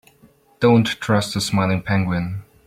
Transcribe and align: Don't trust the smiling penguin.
Don't 0.59 0.87
trust 0.87 1.35
the 1.35 1.41
smiling 1.41 1.83
penguin. 1.83 2.41